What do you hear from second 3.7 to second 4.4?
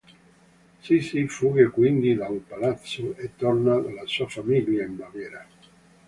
dalla sua